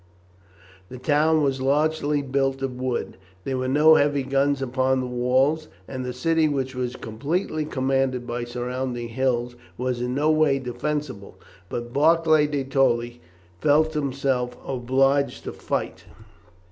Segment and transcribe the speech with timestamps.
[0.89, 3.17] The town was largely built of wood.
[3.43, 8.25] There were no heavy guns upon the walls, and the city, which was completely commanded
[8.25, 13.21] by surrounding hills, was in no way defensible, but Barclay de Tolly
[13.59, 16.05] felt himself obliged to fight.